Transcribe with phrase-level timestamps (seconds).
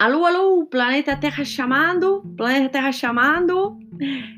[0.00, 3.76] Alô, alô, planeta Terra chamando, planeta Terra chamando.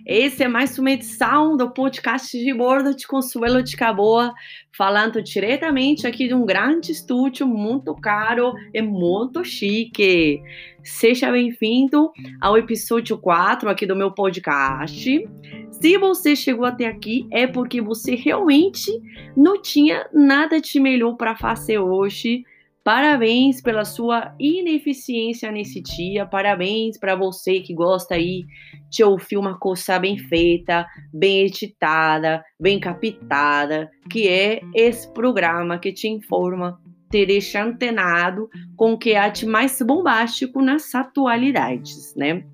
[0.05, 4.35] Esse é mais uma edição do podcast de bordo de Consuelo de Caboa,
[4.77, 10.43] falando diretamente aqui de um grande estúdio muito caro e muito chique.
[10.83, 15.29] Seja bem-vindo ao episódio 4 aqui do meu podcast.
[15.71, 18.91] Se você chegou até aqui, é porque você realmente
[19.37, 22.43] não tinha nada de melhor para fazer hoje
[22.85, 26.27] Parabéns pela sua ineficiência nesse dia.
[26.27, 28.45] Parabéns para você que gosta aí
[28.91, 35.93] de ouvir uma coisa bem feita, bem editada, bem captada, que é esse programa que
[35.93, 42.45] te informa, te deixa antenado com o que há de mais bombástico nas atualidades, né?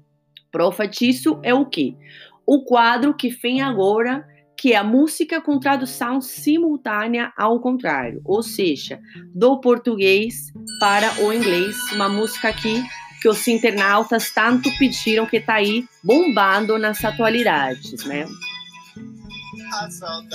[0.52, 1.95] Prova disso é o quê?
[2.47, 4.27] O quadro que vem agora
[4.58, 9.00] que é a música com tradução simultânea ao contrário, ou seja,
[9.33, 12.83] do português para o inglês, uma música aqui
[13.22, 18.27] que os internautas tanto pediram que está aí bombando nas atualidades, né?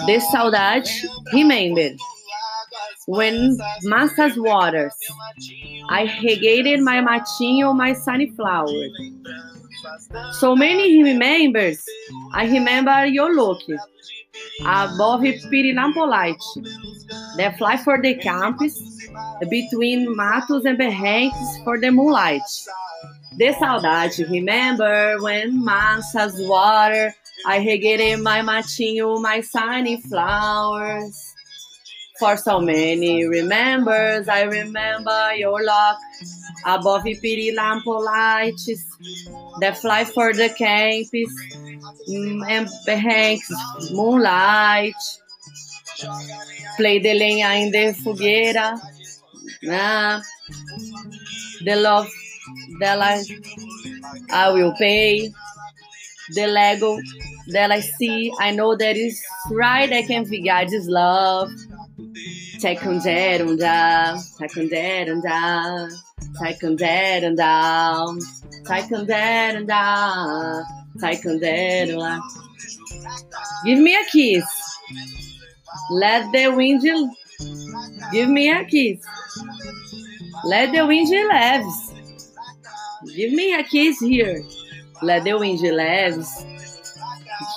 [0.05, 0.89] De saudade,
[1.33, 1.93] remember.
[3.07, 4.95] When massas waters,
[5.89, 8.89] I regated my matinho, my sunflower.
[10.39, 11.83] So many remembers,
[12.33, 13.59] I remember your look.
[14.65, 16.37] above Pirinampolite.
[17.37, 18.79] They fly for the campus
[19.49, 22.41] between matos and barrancos for the moonlight.
[23.37, 27.13] De saudade, remember when massas water,
[27.45, 31.32] I regated my matinho, my sunny flowers.
[32.23, 35.97] For so many remembers, I remember your lock
[36.65, 38.79] above Pirilampolites
[39.59, 41.29] that fly for the campus
[42.07, 43.51] mm, and Hanks,
[43.91, 44.95] Moonlight,
[46.77, 48.79] Play the lenha in the fogueira,
[49.61, 50.21] né?
[51.65, 52.07] The love
[52.79, 53.21] that I,
[54.31, 55.29] I will pay,
[56.33, 56.97] the Lego
[57.49, 61.49] that I see, I know that is right, I can figure this love.
[62.63, 63.03] Taekwondo,
[64.39, 64.83] taekwondo,
[66.39, 66.87] taekwondo,
[68.63, 69.73] taekwondo,
[70.97, 72.21] Taekwondo.
[73.65, 74.45] Give me a kiss.
[75.91, 76.83] Let the wind.
[78.13, 79.05] Give me a kiss.
[80.45, 81.91] Let the wind leves.
[83.13, 84.41] Give me a kiss here.
[85.01, 86.45] Let the wind leves.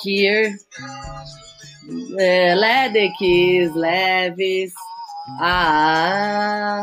[0.03, 0.59] Here.
[1.89, 4.75] Uh, let the kiss leves.
[5.41, 6.83] Ah.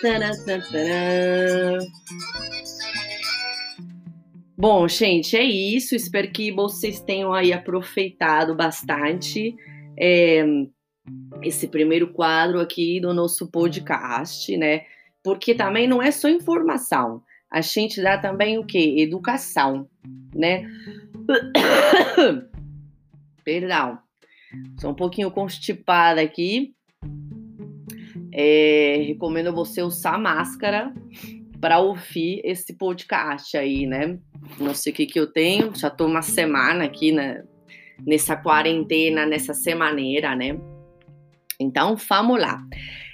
[0.00, 1.78] Tana, tana.
[4.56, 5.94] Bom, gente, é isso.
[5.94, 9.54] Espero que vocês tenham aí aproveitado bastante
[9.98, 10.44] é,
[11.42, 14.82] esse primeiro quadro aqui do nosso podcast, né?
[15.22, 17.22] Porque também não é só informação.
[17.50, 18.96] A gente dá também o quê?
[18.98, 19.88] Educação,
[20.34, 20.66] né?
[23.44, 23.98] Perdão.
[24.78, 26.74] Sou um pouquinho constipada aqui.
[28.42, 30.94] É, recomendo você usar máscara
[31.60, 34.18] para ouvir esse podcast aí, né?
[34.58, 37.44] Não sei o que, que eu tenho, já tô uma semana aqui né,
[38.02, 40.58] nessa quarentena, nessa semaneira, né?
[41.60, 42.64] Então, vamos lá.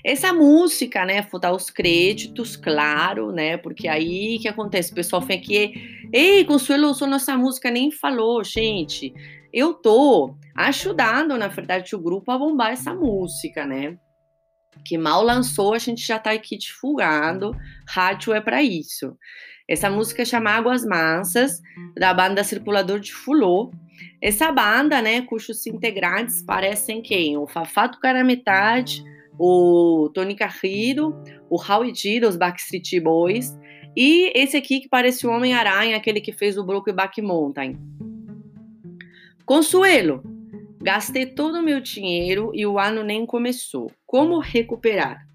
[0.04, 4.92] Essa música, né, vou dar os créditos, claro, né, porque aí que acontece?
[4.92, 9.12] O pessoal vem aqui, ei, Consuelo, sua nossa música nem falou, gente.
[9.52, 13.98] Eu tô ajudando, na verdade, o grupo a bombar essa música, né?
[14.84, 17.56] Que mal lançou, a gente já está aqui divulgando.
[17.88, 19.16] Rádio é para isso.
[19.68, 21.60] Essa música chama Águas Mansas,
[21.96, 23.72] da banda Circulador de Fulô.
[24.20, 27.36] Essa banda, né, cujos integrantes parecem quem?
[27.36, 29.02] O Fafato Carametade,
[29.38, 31.14] o Tony Carrido,
[31.50, 33.56] o Howie G dos Backstreet Boys
[33.96, 37.78] e esse aqui que parece o Homem-Aranha, aquele que fez o Brokeback Mountain.
[39.46, 40.22] Consuelo,
[40.86, 43.90] Gastei todo o meu dinheiro e o ano nem começou.
[44.06, 45.26] Como recuperar?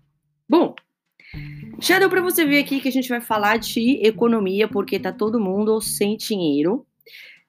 [0.48, 0.74] Bom,
[1.78, 5.12] já deu para você ver aqui que a gente vai falar de economia, porque tá
[5.12, 6.88] todo mundo sem dinheiro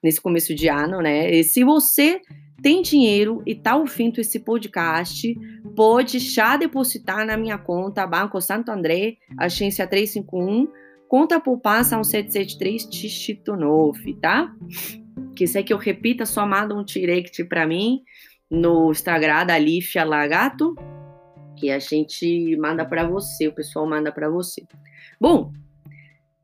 [0.03, 1.33] nesse começo de ano, né?
[1.33, 2.19] E se você
[2.61, 5.33] tem dinheiro e tá ouvindo esse podcast,
[5.73, 10.67] pode já depositar na minha conta Banco Santo André, agência 351,
[11.07, 14.53] conta poupança 1773 dígito 9, tá?
[15.35, 18.03] Quiser que eu repita, só manda um direct para mim
[18.49, 20.75] no Instagram da Lífia Lagato,
[21.57, 24.63] que a gente manda para você, o pessoal manda para você.
[25.19, 25.51] Bom,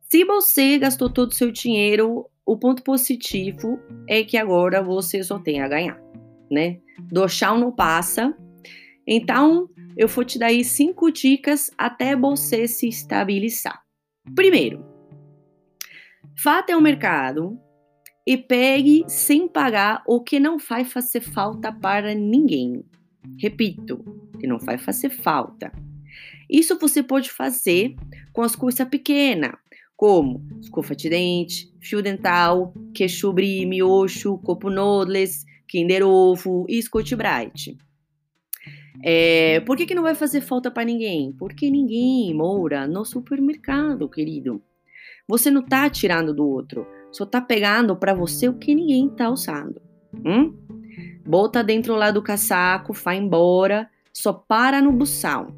[0.10, 5.38] se você gastou todo o seu dinheiro, o ponto positivo é que agora você só
[5.38, 6.02] tem a ganhar,
[6.50, 6.80] né?
[7.12, 8.36] Do chão não passa.
[9.06, 13.82] Então, eu vou te dar cinco dicas até você se estabilizar.
[14.36, 14.84] Primeiro,
[16.42, 17.60] Vá até o mercado
[18.30, 22.86] e pegue sem pagar o que não vai fazer falta para ninguém.
[23.40, 24.06] Repito,
[24.40, 25.72] que não vai fazer falta.
[26.48, 27.96] Isso você pode fazer
[28.32, 29.54] com as coisas pequenas,
[29.98, 37.76] como escova de dente, fio dental, queixo miocho, copo noodles, Kinder Ovo e Scott Bright.
[39.04, 41.32] É, por que, que não vai fazer falta para ninguém?
[41.32, 44.62] Porque ninguém mora no supermercado, querido.
[45.28, 49.30] Você não tá tirando do outro, só tá pegando para você o que ninguém tá
[49.30, 49.82] usando.
[50.14, 50.56] Hum?
[51.26, 55.54] Bota dentro lá do casaco, vai embora, só para no buçal.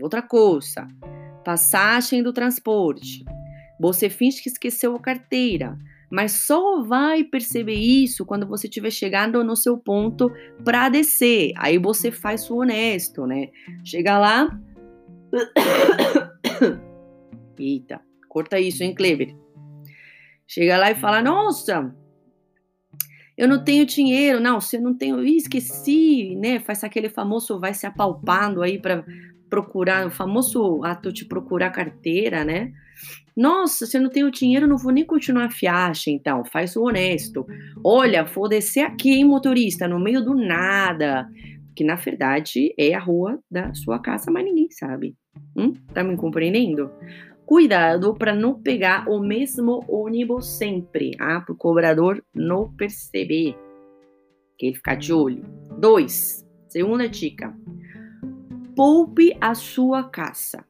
[0.00, 0.86] Outra coisa,
[1.44, 3.24] passagem do transporte.
[3.80, 5.76] Você finge que esqueceu a carteira,
[6.10, 10.30] mas só vai perceber isso quando você estiver chegando no seu ponto
[10.64, 11.52] para descer.
[11.56, 13.48] Aí você faz o honesto, né?
[13.84, 14.58] Chega lá.
[17.58, 19.36] Eita, corta isso, hein, Kleber?
[20.48, 21.94] Chega lá e fala: Nossa,
[23.36, 24.40] eu não tenho dinheiro.
[24.40, 26.58] Não, eu não tenho, Ih, esqueci, né?
[26.58, 29.04] Faz aquele famoso vai se apalpando aí para
[29.50, 32.72] procurar, o famoso ato de procurar carteira, né?
[33.36, 36.82] Nossa, se eu não tenho dinheiro, não vou nem continuar a viagem, então, faz o
[36.82, 37.46] honesto.
[37.84, 41.28] Olha, vou descer aqui, hein, motorista, no meio do nada.
[41.76, 45.14] Que na verdade é a rua da sua casa, mas ninguém sabe.
[45.56, 45.72] Hum?
[45.94, 46.90] Tá me compreendendo?
[47.48, 53.56] Cuidado para não pegar o mesmo ônibus sempre, ah, para o cobrador não perceber.
[54.58, 55.42] Que ele ficar de olho.
[55.78, 57.56] Dois, segunda dica.
[58.76, 60.62] Poupe a sua casa.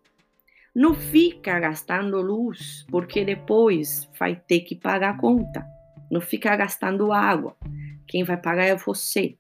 [0.73, 5.67] Não fica gastando luz, porque depois vai ter que pagar a conta.
[6.09, 7.57] Não fica gastando água.
[8.07, 9.37] Quem vai pagar é você.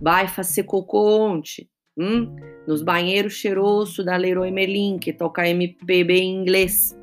[0.00, 1.70] Vai fazer cocô ontem.
[1.96, 2.34] Hum?
[2.66, 6.96] Nos banheiros cheirosos da Leroy Merlin, que toca MPB em inglês.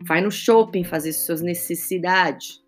[0.00, 2.64] Vai no shopping fazer suas necessidades.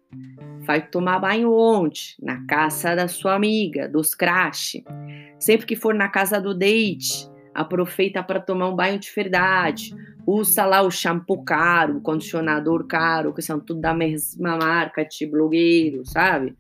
[0.61, 4.83] Vai tomar banho ontem, na casa da sua amiga, dos crash.
[5.39, 9.95] Sempre que for na casa do date, aproveita para tomar um banho de verdade.
[10.27, 15.27] Usa lá o shampoo caro, o condicionador caro, que são tudo da mesma marca, de
[15.27, 16.55] blogueiro, sabe?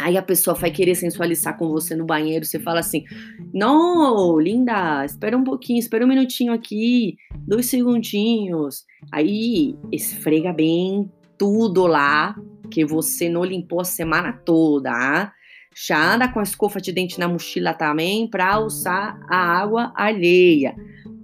[0.00, 3.04] Aí a pessoa vai querer sensualizar com você no banheiro, você fala assim:
[3.52, 8.84] Não, linda, espera um pouquinho, espera um minutinho aqui, dois segundinhos.
[9.12, 12.34] Aí esfrega bem tudo lá
[12.70, 14.90] que você não limpou a semana toda.
[14.90, 15.32] Ah?
[15.76, 20.74] Já anda com a escova de dente na mochila também para usar a água alheia.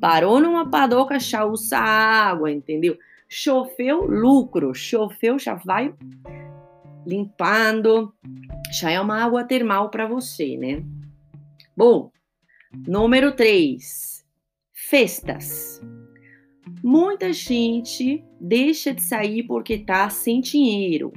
[0.00, 2.96] Parou numa padoca, já usa água, entendeu?
[3.28, 4.74] Choveu, lucro.
[4.74, 5.92] Choveu, já vai
[7.06, 8.12] limpando.
[8.70, 10.82] Já é uma água termal para você, né?
[11.76, 12.12] Bom,
[12.86, 14.24] número 3.
[14.72, 15.82] Festas.
[16.82, 21.12] Muita gente deixa de sair porque tá sem dinheiro.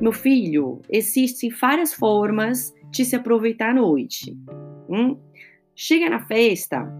[0.00, 4.36] Meu filho, existem várias formas de se aproveitar à noite.
[4.88, 5.16] Hum?
[5.76, 6.92] Chega na festa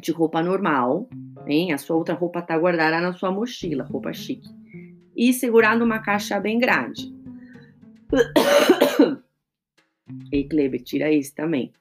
[0.00, 1.08] de roupa normal,
[1.46, 1.72] hein?
[1.72, 4.48] a sua outra roupa está guardada na sua mochila, roupa chique,
[5.16, 7.13] e segurando uma caixa bem grande.
[10.32, 11.72] Ei, Kleber, tira isso também.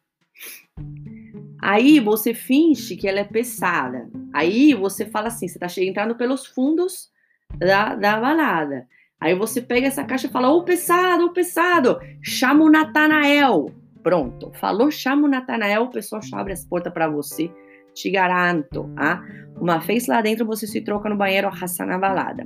[1.61, 4.09] Aí você finge que ela é pesada.
[4.33, 7.11] Aí você fala assim: você está entrando pelos fundos
[7.57, 8.87] da, da balada.
[9.19, 13.73] Aí você pega essa caixa e fala: Ô pesado, ô pesado, chama o Natanael.
[14.03, 17.49] Pronto, falou, chama o Natanael, o pessoal abre as portas para você,
[17.93, 18.91] te garanto.
[18.97, 19.23] Ah?
[19.55, 22.45] Uma vez lá dentro você se troca no banheiro, arrasta na balada.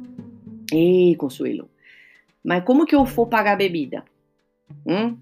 [0.72, 1.68] Ei, Consuelo,
[2.48, 4.06] mas como que eu vou pagar a bebida?
[4.88, 5.18] Hum?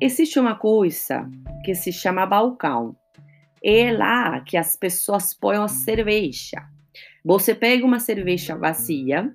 [0.00, 1.28] Existe uma coisa
[1.64, 2.94] que se chama balcão.
[3.60, 6.62] É lá que as pessoas põem a cerveja.
[7.24, 9.34] Você pega uma cerveja vazia,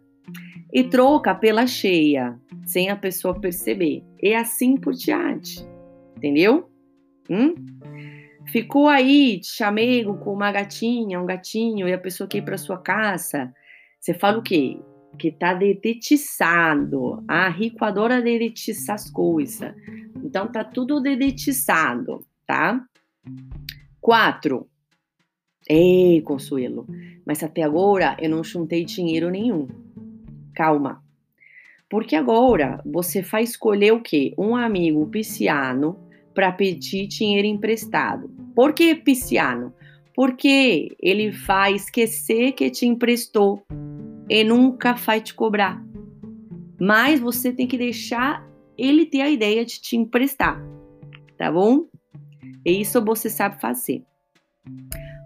[0.71, 4.05] e troca pela cheia, sem a pessoa perceber.
[4.23, 5.67] E assim por diante.
[6.15, 6.69] Entendeu?
[7.29, 7.55] Hum?
[8.47, 12.57] Ficou aí de chamego com uma gatinha, um gatinho, e a pessoa quer ir para
[12.57, 13.53] sua casa.
[13.99, 14.79] Você fala o quê?
[15.17, 17.23] Que tá dedetiçado.
[17.27, 19.73] A rico adora dedetiçar as coisas.
[20.23, 22.83] Então tá tudo dedetiçado, tá?
[23.99, 24.67] Quatro.
[25.69, 26.87] Ei, Consuelo,
[27.25, 29.67] mas até agora eu não juntei dinheiro nenhum
[30.53, 31.03] calma.
[31.89, 34.33] Porque agora você vai escolher o quê?
[34.37, 35.97] Um amigo pisciano
[36.33, 38.29] para pedir dinheiro emprestado.
[38.55, 39.73] Por que pisciano?
[40.13, 43.63] Porque ele vai esquecer que te emprestou
[44.31, 45.83] e nunca vai te cobrar.
[46.79, 48.47] Mas você tem que deixar
[48.77, 50.57] ele ter a ideia de te emprestar,
[51.37, 51.85] tá bom?
[52.65, 54.05] E isso você sabe fazer.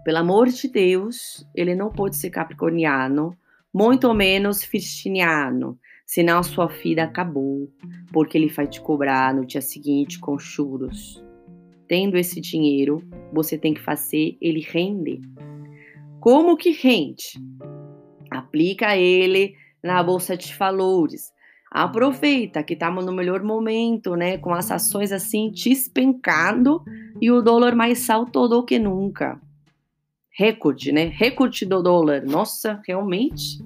[0.04, 3.30] Pelo amor de Deus, ele não pode ser capricorniano,
[3.72, 7.70] muito menos virginiano, senão sua vida acabou,
[8.12, 11.24] porque ele vai te cobrar no dia seguinte com juros.
[11.86, 15.20] Tendo esse dinheiro, você tem que fazer ele render.
[16.18, 17.34] Como que rende?
[18.36, 21.32] Aplica ele na bolsa de valores.
[21.70, 24.38] Aproveita que estamos no melhor momento, né?
[24.38, 26.82] Com as ações assim despencando
[27.20, 29.40] e o dólar mais alto do que nunca.
[30.30, 31.06] Recorde, né?
[31.06, 32.24] Recorde do dólar.
[32.24, 33.58] Nossa, realmente.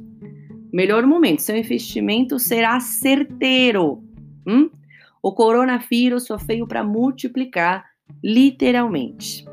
[0.72, 1.42] Melhor momento.
[1.42, 4.02] Seu investimento será certeiro.
[4.46, 4.70] Hum?
[5.22, 7.84] O coronavírus só veio para multiplicar,
[8.22, 9.44] literalmente.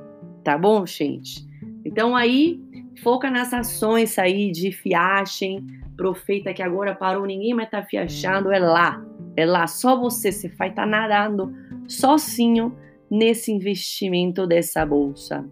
[0.43, 1.45] Tá bom, gente?
[1.83, 2.61] Então aí
[3.01, 5.65] Foca nas ações aí de fiagem.
[5.95, 8.51] Profeita que agora parou, ninguém mais tá fiachando.
[8.51, 9.03] É lá.
[9.35, 9.67] É lá.
[9.67, 10.31] Só você.
[10.31, 11.53] Você vai estar tá nadando
[11.87, 12.75] sozinho
[13.09, 15.47] nesse investimento dessa bolsa.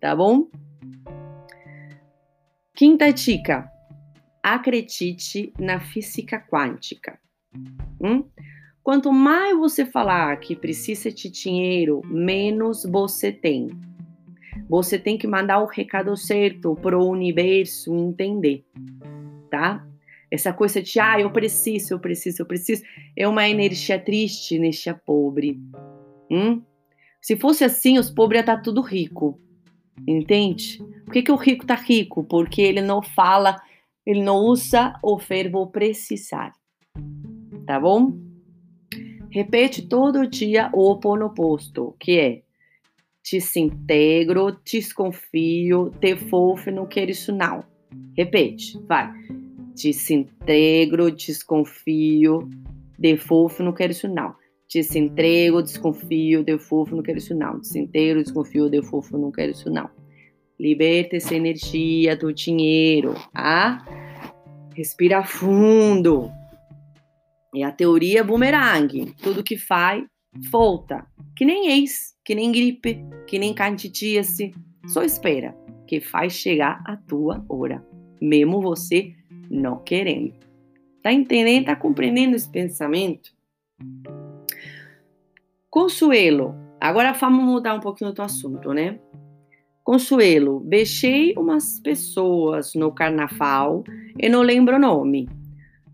[0.00, 0.46] Tá bom?
[2.74, 3.70] Quinta dica.
[4.42, 7.18] Acredite na física quântica.
[8.02, 8.24] Hum?
[8.82, 13.68] Quanto mais você falar que precisa de dinheiro, menos você tem.
[14.70, 18.64] Você tem que mandar o recado certo para o universo entender,
[19.50, 19.84] tá?
[20.30, 22.84] Essa coisa de, ah, eu preciso, eu preciso, eu preciso,
[23.16, 25.60] é uma energia triste, energia pobre.
[26.30, 26.62] Hum?
[27.20, 29.40] Se fosse assim, os pobres iam tá tudo rico.
[30.06, 30.78] Entende?
[31.04, 32.22] Por que, que o rico está rico?
[32.22, 33.56] Porque ele não fala,
[34.06, 36.52] ele não usa o verbo precisar.
[37.66, 38.16] Tá bom?
[39.32, 42.42] Repete todo dia o oposto, que é
[43.24, 47.64] desintegro, desconfio, te fofo, não quero isso não.
[48.16, 49.10] Repete, vai.
[49.74, 52.48] Desintegro, desconfio,
[52.98, 54.34] de fofo, não quero isso não.
[54.68, 57.58] Desintegro, desconfio, de fofo, não quero isso não.
[57.58, 59.90] Desintegro, desconfio, de fofo, não quero isso não.
[60.58, 63.84] Liberta essa energia do dinheiro, ah?
[64.76, 66.30] Respira fundo.
[67.56, 69.12] É a teoria boomerang.
[69.22, 70.04] Tudo que faz,
[70.50, 71.06] volta.
[71.36, 74.54] Que nem ex que nem gripe, que nem candidíase.
[74.86, 75.56] Só espera,
[75.86, 77.84] que faz chegar a tua hora,
[78.20, 79.14] mesmo você
[79.50, 80.34] não querendo.
[81.02, 81.66] Tá entendendo?
[81.66, 83.32] Tá compreendendo esse pensamento?
[85.68, 86.54] Consuelo.
[86.80, 88.98] Agora vamos mudar um pouquinho do assunto, né?
[89.82, 93.82] Consuelo, beijei umas pessoas no carnaval
[94.18, 95.28] e não lembro o nome.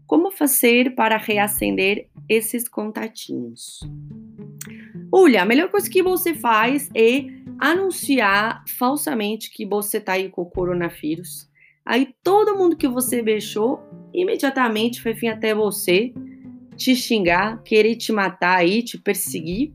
[0.07, 3.81] Como fazer para reacender esses contatinhos?
[5.12, 7.25] Olha, a melhor coisa que você faz é
[7.58, 11.48] anunciar falsamente que você tá aí com o coronavírus.
[11.84, 13.80] Aí todo mundo que você beijou
[14.12, 16.12] imediatamente vai vir até você,
[16.76, 19.72] te xingar, querer te matar aí, te perseguir.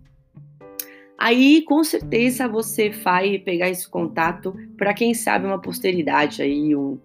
[1.17, 6.99] Aí com certeza você vai pegar esse contato para quem sabe uma posteridade aí, um,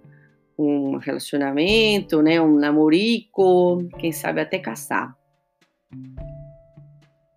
[0.59, 5.15] um relacionamento, né, um namorico, quem sabe até caçar.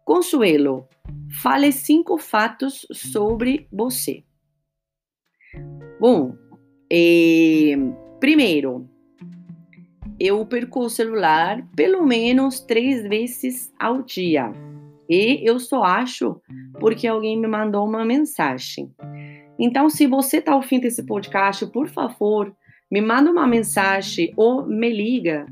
[0.10, 0.88] Consuelo,
[1.30, 4.24] fale cinco fatos sobre você.
[6.00, 6.34] Bom,
[6.92, 7.76] eh,
[8.20, 8.90] primeiro,
[10.20, 14.52] eu perco o celular pelo menos três vezes ao dia.
[15.08, 16.42] E eu só acho
[16.80, 18.92] porque alguém me mandou uma mensagem.
[19.60, 22.52] Então, se você está ouvindo esse podcast, por favor,
[22.92, 25.46] me manda uma mensagem ou me liga,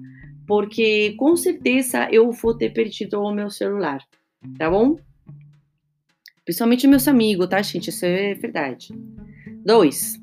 [0.48, 4.00] porque com certeza eu vou ter perdido o meu celular
[4.58, 4.98] tá bom?
[6.44, 7.90] Principalmente meus amigos, tá, gente?
[7.90, 8.90] Isso é verdade.
[9.66, 10.18] Dois,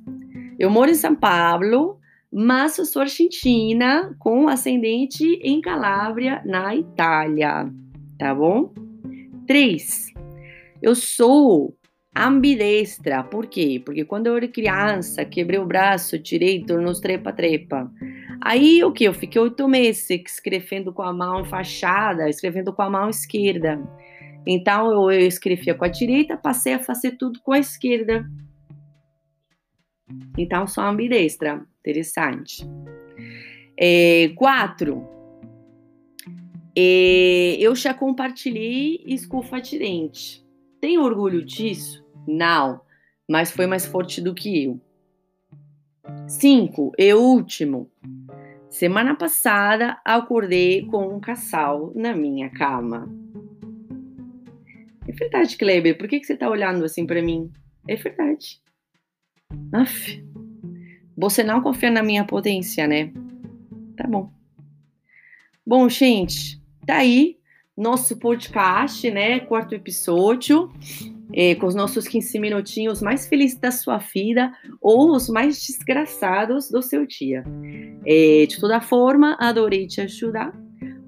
[0.59, 1.99] eu moro em São Paulo,
[2.33, 7.71] mas sou argentina com ascendente em Calábria, na Itália,
[8.19, 8.73] tá bom?
[9.47, 10.13] Três,
[10.81, 11.77] eu sou
[12.17, 13.25] ambidestra.
[13.25, 13.83] Por quê?
[13.85, 17.91] Porque quando eu era criança, quebrei o braço direito nos trepa-trepa.
[18.41, 19.05] Aí o que?
[19.05, 23.83] Eu fiquei oito meses escrevendo com a mão enfaixada, escrevendo com a mão esquerda.
[24.47, 28.25] Então eu, eu escrevia com a direita, passei a fazer tudo com a esquerda.
[30.37, 31.65] Então sou ambidestra.
[31.81, 32.67] Interessante.
[33.77, 35.09] É, quatro.
[36.77, 40.45] É, eu já compartilhei escufa de dente.
[40.81, 42.05] Tem orgulho disso?
[42.27, 42.81] Não,
[43.29, 44.81] mas foi mais forte do que eu.
[46.27, 46.93] Cinco.
[46.99, 47.91] E último.
[48.69, 53.09] Semana passada acordei com um casal na minha cama.
[55.07, 55.97] É verdade, Kleber.
[55.99, 57.51] Por que, que você tá olhando assim para mim?
[57.87, 58.61] É verdade.
[59.73, 60.25] Aff.
[61.17, 63.13] Você não confia na minha potência, né?
[63.97, 64.33] Tá bom.
[65.67, 67.39] Bom, gente, tá aí
[67.77, 69.41] nosso podcast, né?
[69.41, 70.73] Quarto episódio.
[71.33, 76.71] é, com os nossos 15 minutinhos mais felizes da sua vida ou os mais desgraçados
[76.71, 77.43] do seu dia.
[78.07, 80.55] É, de toda forma, adorei te ajudar.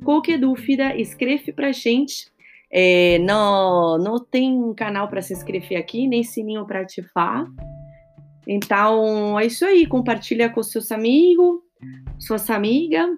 [0.05, 2.27] Qualquer dúvida, escreve pra gente.
[2.71, 7.47] É, não, não tem canal para se inscrever aqui, nem sininho para ativar.
[8.47, 9.87] Então, é isso aí.
[9.87, 11.61] Compartilha com seus amigos,
[12.19, 13.09] suas amigas.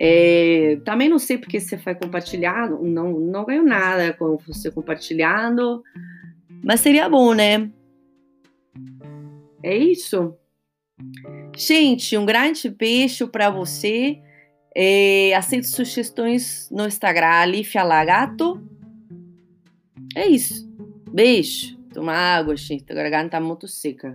[0.00, 5.82] É, também não sei porque você vai compartilhar, não, não ganho nada com você compartilhando,
[6.62, 7.68] mas seria bom, né?
[9.60, 10.36] É isso.
[11.56, 14.20] Gente, um grande beijo para você.
[14.80, 18.62] É, aceito sugestões no Instagram, Alifia Lagato.
[20.14, 20.72] É isso.
[21.12, 21.76] Beijo.
[21.92, 22.92] Toma água, gente.
[22.92, 24.12] A garganta tá muito seca.